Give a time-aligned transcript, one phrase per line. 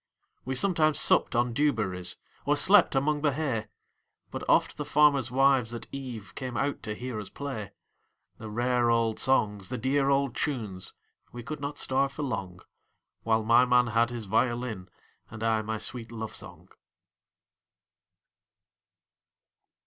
[0.45, 3.67] We sometimes supped on dew berries, Or slept among the hay,
[4.31, 7.71] But oft the farmers' wives at eveCame out to hear us play;
[8.39, 13.87] The rare old songs, the dear old tunes,—We could not starve for longWhile my man
[13.93, 14.89] had his violin,
[15.29, 16.69] And I my sweet love song.